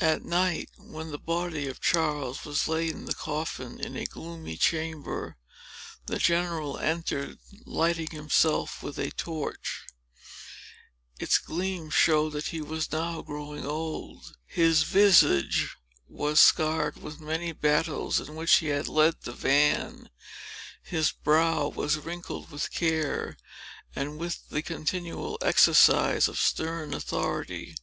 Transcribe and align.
At 0.00 0.22
night, 0.24 0.70
when 0.76 1.10
the 1.10 1.18
body 1.18 1.66
of 1.66 1.80
Charles 1.80 2.44
was 2.44 2.68
laid 2.68 2.90
in 2.92 3.06
the 3.06 3.14
coffin, 3.16 3.80
in 3.80 3.96
a 3.96 4.06
gloomy 4.06 4.56
chamber, 4.56 5.36
the 6.06 6.18
general 6.20 6.78
entered, 6.78 7.40
lighting 7.66 8.10
himself 8.12 8.80
with 8.80 8.96
a 8.96 9.10
torch. 9.10 9.86
Its 11.18 11.38
gleam 11.38 11.90
showed 11.90 12.30
that 12.34 12.46
he 12.54 12.60
was 12.60 12.92
now 12.92 13.22
growing 13.22 13.66
old; 13.66 14.36
his 14.46 14.84
visage 14.84 15.76
was 16.06 16.38
scarred 16.38 16.98
with 17.02 17.18
the 17.18 17.24
many 17.24 17.50
battles 17.50 18.20
in 18.20 18.36
which 18.36 18.58
he 18.58 18.68
had 18.68 18.86
led 18.86 19.22
the 19.22 19.32
van; 19.32 20.10
his 20.80 21.10
brow 21.10 21.66
was 21.66 21.96
wrinkled 21.98 22.52
with 22.52 22.70
care, 22.70 23.36
and 23.96 24.18
with 24.20 24.48
the 24.50 24.62
continual 24.62 25.38
exercise 25.42 26.28
of 26.28 26.38
stern 26.38 26.94
authority. 26.94 27.74